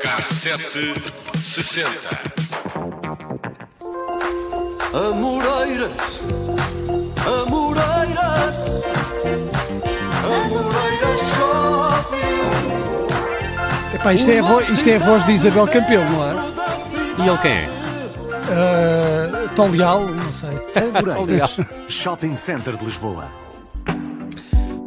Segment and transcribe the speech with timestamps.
[0.00, 0.94] Cassete
[1.44, 1.88] 60.
[4.92, 5.92] Amoreiras,
[7.24, 8.82] Amoreiras,
[10.24, 12.34] Amoreiras Shopping.
[13.94, 16.34] Epá, isto, é a voz, isto é a voz de Isabel Campelo, não é?
[17.18, 17.68] E ele quem é?
[18.50, 20.23] Uh, Tolial.
[20.74, 21.56] Amoreiras,
[21.88, 23.30] Shopping Center de Lisboa.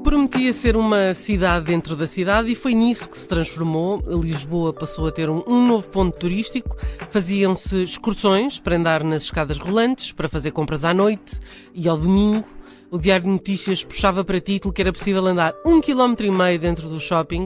[0.03, 4.03] Prometia ser uma cidade dentro da cidade e foi nisso que se transformou.
[4.21, 6.75] Lisboa passou a ter um, um novo ponto turístico.
[7.09, 11.39] Faziam-se excursões para andar nas escadas rolantes, para fazer compras à noite
[11.73, 12.45] e ao domingo.
[12.89, 16.57] O Diário de Notícias puxava para título que era possível andar um quilómetro e meio
[16.57, 17.45] dentro do shopping,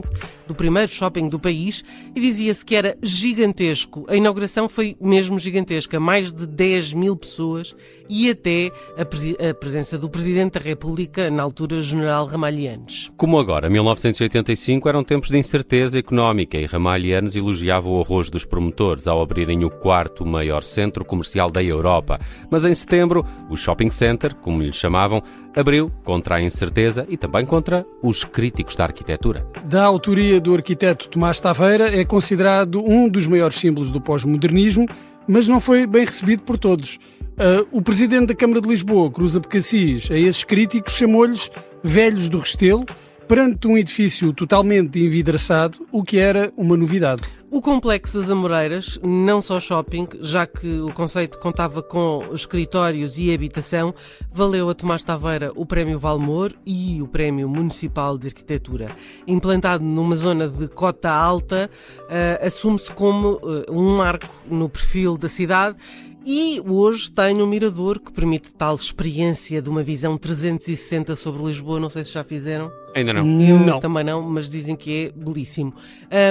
[0.52, 1.82] do primeiro shopping do país,
[2.14, 4.04] e dizia-se que era gigantesco.
[4.06, 7.74] A inauguração foi mesmo gigantesca, mais de 10 mil pessoas
[8.08, 13.10] e até a, presi a presença do Presidente da República, na altura General Ramalhianes.
[13.16, 19.08] Como agora, 1985 eram tempos de incerteza económica e Ramalhianes elogiava o arroz dos promotores
[19.08, 22.20] ao abrirem o quarto maior centro comercial da Europa.
[22.50, 25.22] Mas em setembro, o Shopping Center, como lhe chamavam,
[25.56, 29.46] abriu contra a incerteza e também contra os críticos da arquitetura.
[29.64, 34.86] Da autoria do arquiteto Tomás Taveira, é considerado um dos maiores símbolos do pós-modernismo,
[35.26, 36.98] mas não foi bem recebido por todos.
[37.32, 41.50] Uh, o presidente da Câmara de Lisboa, Cruz Abcacis, a esses críticos chamou-lhes
[41.82, 42.84] velhos do Restelo,
[43.28, 47.22] perante um edifício totalmente envidraçado, o que era uma novidade.
[47.54, 53.32] O Complexo das Amoreiras, não só shopping, já que o conceito contava com escritórios e
[53.32, 53.94] habitação,
[54.32, 58.96] valeu a Tomás Taveira o Prémio Valmor e o Prémio Municipal de Arquitetura.
[59.26, 61.70] Implantado numa zona de cota alta,
[62.04, 65.76] uh, assume-se como uh, um marco no perfil da cidade
[66.24, 71.80] e hoje tenho um mirador que permite tal experiência de uma visão 360 sobre Lisboa.
[71.80, 72.70] Não sei se já fizeram.
[72.94, 73.40] Ainda não.
[73.40, 73.80] Eu Não.
[73.80, 75.74] também não, mas dizem que é belíssimo.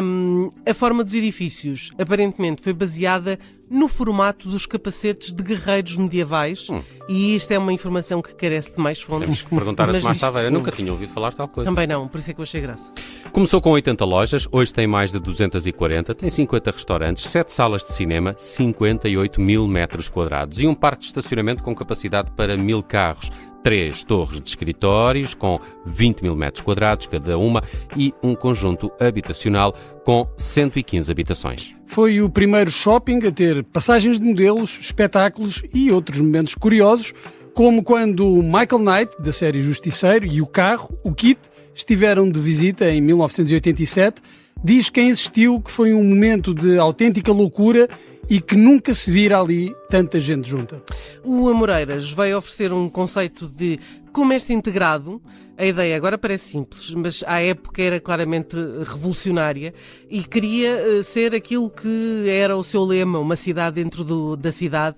[0.04, 3.38] Hum, a forma dos edifícios aparentemente foi baseada
[3.72, 6.82] no formato dos capacetes de guerreiros medievais Hum.
[7.08, 9.24] e isto é uma informação que carece de mais fontes.
[9.28, 10.48] Temos que perguntar a Tomás Taveira.
[10.50, 10.54] sim.
[10.54, 11.70] Nunca tinha ouvido falar tal coisa.
[11.70, 12.92] Também não, por isso é que eu achei graça.
[13.32, 17.94] Começou com 80 lojas, hoje tem mais de 240, tem 50 restaurantes, 7 salas de
[17.94, 23.32] cinema, 58 mil metros quadrados e um parque de estacionamento com capacidade para mil carros.
[23.64, 27.64] Três torres de escritórios com 20 mil metros quadrados cada uma
[27.96, 31.76] e um conjunto habitacional com 115 habitações.
[31.86, 37.14] Foi o primeiro shopping a ter passagens de modelos, espetáculos e outros momentos curiosos,
[37.54, 41.40] como quando Michael Knight, da série Justiceiro, e o carro, o Kit,
[41.76, 44.22] estiveram de visita em 1987.
[44.64, 47.90] Diz quem existiu que foi um momento de autêntica loucura
[48.32, 50.82] e que nunca se vira ali tanta gente junta.
[51.22, 53.78] O Amoreiras veio oferecer um conceito de
[54.14, 55.22] comércio integrado.
[55.58, 58.56] A ideia agora parece simples, mas à época era claramente
[58.86, 59.74] revolucionária
[60.10, 64.50] e queria eh, ser aquilo que era o seu lema, uma cidade dentro do- da
[64.52, 64.96] cidade,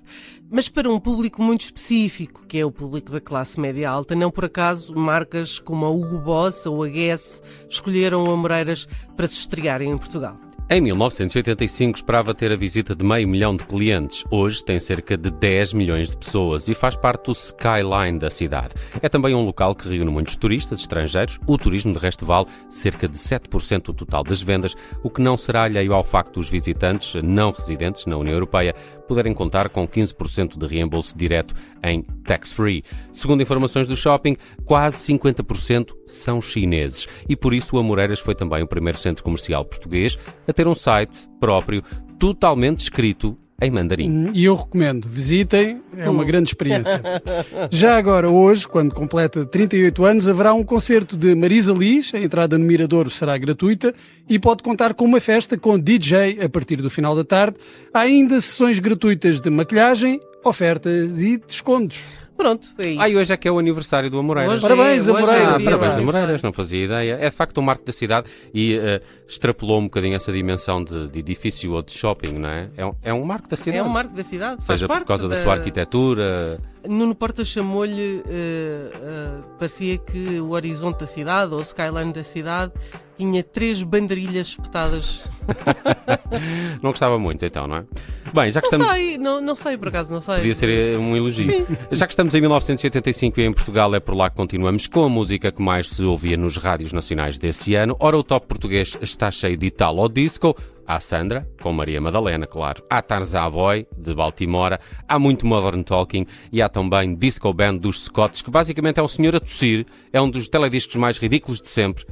[0.51, 4.13] mas para um público muito específico, que é o público da classe média alta.
[4.13, 9.27] Não por acaso, marcas como a Hugo Boss ou a Guess escolheram o Amoreiras para
[9.27, 10.37] se estrearem em Portugal.
[10.73, 14.25] Em 1985 esperava ter a visita de meio milhão de clientes.
[14.31, 18.73] Hoje tem cerca de 10 milhões de pessoas e faz parte do skyline da cidade.
[18.99, 21.39] É também um local que reúne muitos turistas estrangeiros.
[21.45, 25.37] O turismo, de resto, vale cerca de 7% do total das vendas, o que não
[25.37, 28.73] será alheio ao facto dos visitantes não residentes na União Europeia
[29.07, 31.53] poderem contar com 15% de reembolso direto
[31.83, 32.83] em tax-free.
[33.11, 34.35] Segundo informações do shopping,
[34.65, 39.63] quase 50% são chineses e por isso o Amoreiras foi também o primeiro centro comercial
[39.65, 40.17] português
[40.47, 41.83] a ter um site próprio
[42.17, 44.31] totalmente escrito em mandarim.
[44.33, 47.01] E eu recomendo, visitem, é uma grande experiência.
[47.71, 52.57] Já agora, hoje, quando completa 38 anos, haverá um concerto de Marisa Liz, a entrada
[52.57, 53.93] no Miradouro será gratuita
[54.27, 57.57] e pode contar com uma festa com DJ a partir do final da tarde.
[57.93, 62.03] Há ainda sessões gratuitas de maquilhagem, ofertas e descontos.
[62.35, 63.01] Pronto, é isso.
[63.01, 64.53] Ah, e hoje é que é o aniversário do Amoreiras.
[64.53, 65.39] Hoje Parabéns, é- Amoreiras.
[65.39, 67.17] é Ah, parabéns, Amoreiras, não fazia ideia.
[67.21, 71.07] É de facto um marco da cidade e eh, extrapolou um bocadinho essa dimensão de,
[71.07, 72.69] de edifício ou de shopping, não é?
[72.75, 73.77] É um, é um marco da cidade.
[73.77, 76.59] É um marco da cidade, Seja por causa da da sua arquitetura.
[76.87, 82.23] Nuno Porta chamou-lhe, eh, eh, parecia que o horizonte da cidade, ou o skyline da
[82.23, 82.73] cidade,
[83.17, 85.23] tinha três banderilhas espetadas.
[86.81, 87.85] Não gostava muito, então, não é?
[88.33, 88.95] Bem, já que Não estamos.
[88.95, 90.37] sei, não, não sei por acaso, não sei.
[90.37, 91.65] Podia ser eh, um elogio.
[91.91, 95.09] Já que estamos em 1985 e em Portugal é por lá que continuamos com a
[95.09, 97.95] música que mais se ouvia nos rádios nacionais desse ano.
[97.99, 100.55] Ora, o top português está cheio de Italo Disco.
[100.85, 102.83] Há Sandra, com Maria Madalena, claro.
[102.89, 104.79] Há Tarzan Boy, de Baltimora.
[105.07, 106.25] Há muito Modern Talking.
[106.51, 109.85] E há também Disco Band dos Scots, que basicamente é um senhor a tossir.
[110.11, 112.05] É um dos telediscos mais ridículos de sempre.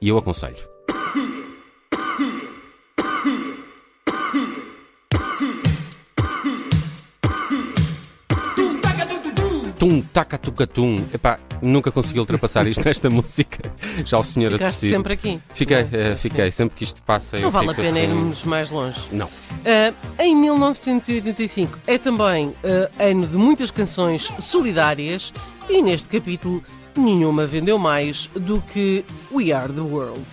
[0.00, 0.77] E eu aconselho.
[9.78, 10.96] Tum, taca, tuca, tum.
[11.14, 13.70] Epá, nunca consegui ultrapassar isto nesta música.
[14.04, 14.90] Já o senhor a Ficaste tossir.
[14.90, 15.40] sempre aqui.
[15.54, 16.50] Fiquei, eh, fiquei.
[16.50, 18.08] Sempre que isto passa, Não eu vale a fico pena assim...
[18.08, 19.00] irmos mais longe.
[19.12, 19.28] Não.
[19.64, 19.92] Ah,
[20.24, 25.32] em 1985 é também ah, ano de muitas canções solidárias
[25.68, 26.62] e neste capítulo
[26.96, 30.24] nenhuma vendeu mais do que We Are the World.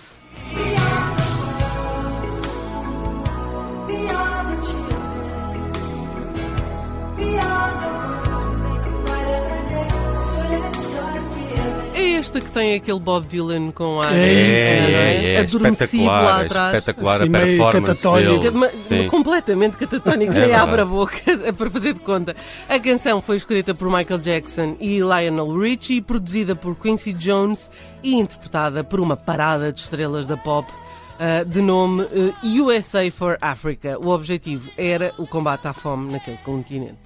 [12.36, 16.04] É esta que tem aquele Bob Dylan com ar É É, é, é, é, adormecido
[16.04, 16.74] lá espetacular, é atrás.
[16.74, 18.38] espetacular Assim, a performance catatónico.
[18.42, 18.56] dele.
[18.56, 19.08] Ma- Sim.
[19.08, 21.16] completamente catatónico, É nem abre a boca
[21.56, 22.36] para fazer de conta.
[22.68, 27.70] A canção foi escrita por Michael Jackson e Lionel Richie, produzida por Quincy Jones
[28.02, 30.70] e interpretada por uma parada de estrelas da pop
[31.18, 33.98] ah, de nome ah, USA for Africa.
[34.04, 36.96] O objetivo era o combate à fome naquele continente.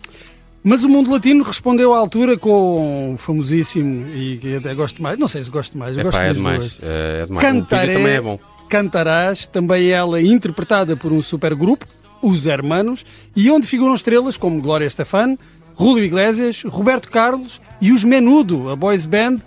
[0.62, 5.18] Mas o mundo latino respondeu à altura com o famosíssimo, e que até gosto mais,
[5.18, 6.58] não sei se gosto mais, eu Epá, gosto é demais.
[6.58, 6.80] duas.
[6.82, 7.46] É demais.
[7.46, 8.38] Cantaré, também é bom.
[8.68, 11.86] Cantarás, também ela interpretada por um supergrupo,
[12.22, 13.04] os Hermanos,
[13.34, 15.38] e onde figuram estrelas como Glória Estefan,
[15.78, 19.38] Julio Iglesias, Roberto Carlos e os Menudo, a boys band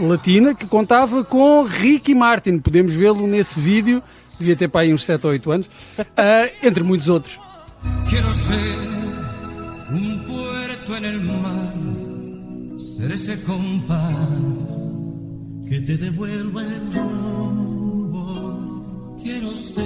[0.00, 2.58] latina que contava com Ricky Martin.
[2.58, 4.02] Podemos vê-lo nesse vídeo,
[4.38, 5.66] devia ter para aí uns 7 ou 8 anos,
[6.16, 7.38] ah, entre muitos outros.
[10.98, 11.74] En el mar,
[12.96, 14.28] ser ese compás
[15.68, 18.26] que te devuelva el rumbo.
[19.22, 19.78] Quiero ser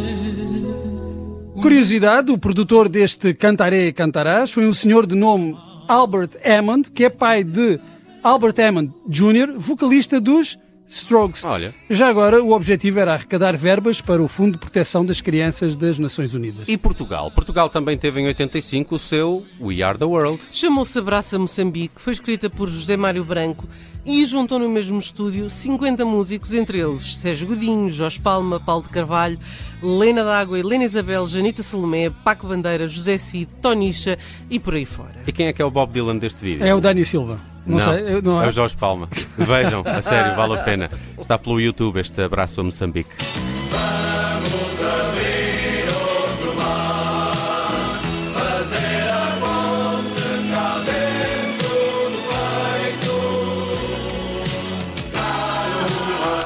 [1.60, 5.54] Curiosidade, o produtor deste Cantaré Cantarás foi um senhor de nome
[5.86, 7.78] Albert Hammond, que é pai de
[8.22, 10.58] Albert Hammond Jr., vocalista dos
[10.88, 11.44] Strokes.
[11.44, 11.74] Olha.
[11.88, 15.98] Já agora, o objetivo era arrecadar verbas para o Fundo de Proteção das Crianças das
[15.98, 16.64] Nações Unidas.
[16.68, 17.30] E Portugal?
[17.30, 20.42] Portugal também teve em 85 o seu We Are the World.
[20.52, 23.66] Chamou-se Abraça Moçambique, foi escrita por José Mário Branco
[24.04, 28.88] e juntou no mesmo estúdio 50 músicos, entre eles Sérgio Godinho, Jorge Palma, Paulo de
[28.88, 29.38] Carvalho,
[29.82, 34.18] Lena D'Água, Helena Isabel, Janita Salomé, Paco Bandeira, José Cid, Tonicha
[34.50, 35.22] e por aí fora.
[35.26, 36.64] E quem é que é o Bob Dylan deste vídeo?
[36.64, 37.51] É o Dani Silva.
[37.66, 38.48] Não, sei, eu- não é é?
[38.48, 39.08] o Jorge Palma.
[39.38, 40.90] Vejam, a sério, vale a pena.
[41.18, 43.10] Está pelo YouTube este abraço a Moçambique.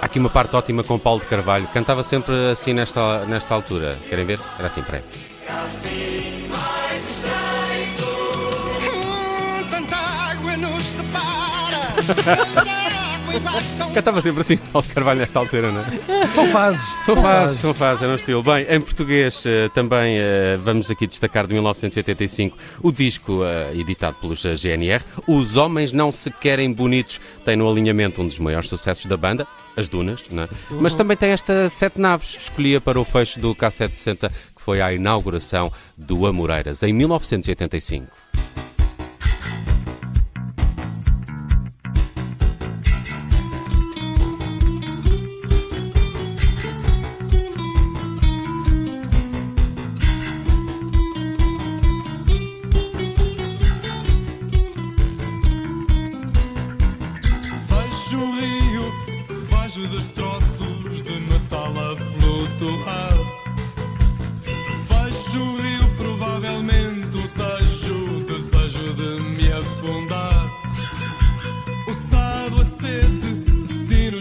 [0.00, 1.66] Há aqui uma parte ótima com Paulo de Carvalho.
[1.68, 3.98] Cantava sempre assim nesta, nesta altura.
[4.08, 4.40] Querem ver?
[4.58, 5.02] Era assim, peraí.
[13.92, 16.26] Cantava sempre assim Paulo Carvalho nesta altura, não é?
[16.30, 16.82] São fases.
[17.04, 18.42] São fases, são fases, é um estilo.
[18.42, 24.16] Bem, em português eh, também eh, vamos aqui destacar de 1985 o disco eh, editado
[24.20, 25.02] pelos GNR.
[25.26, 29.46] Os Homens Não Se Querem Bonitos tem no alinhamento um dos maiores sucessos da banda,
[29.76, 30.48] As Dunas, não é?
[30.70, 34.92] mas também tem esta Sete Naves, escolhia para o fecho do K760, que foi a
[34.92, 38.25] inauguração do Amoreiras em 1985.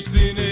[0.06, 0.45] seen it.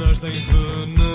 [0.00, 1.09] nós tem veneno.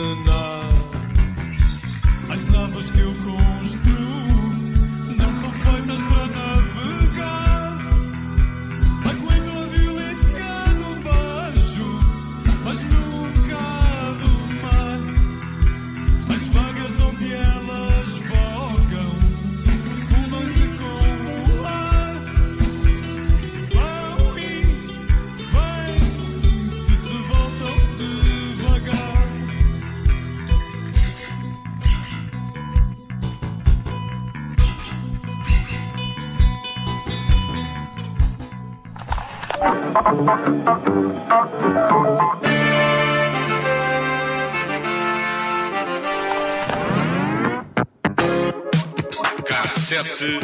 [49.46, 50.40] Cassete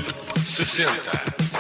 [0.46, 1.50] 60.